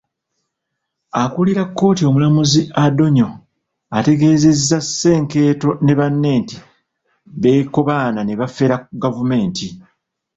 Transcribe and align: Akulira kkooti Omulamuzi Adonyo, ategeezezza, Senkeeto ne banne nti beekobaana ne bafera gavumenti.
Akulira 1.21 1.63
kkooti 1.67 2.03
Omulamuzi 2.09 2.61
Adonyo, 2.83 3.29
ategeezezza, 3.97 4.77
Senkeeto 4.97 5.69
ne 5.85 5.93
banne 5.99 6.31
nti 6.41 6.55
beekobaana 7.41 8.19
ne 8.23 8.33
bafera 8.39 8.75
gavumenti. 9.03 9.67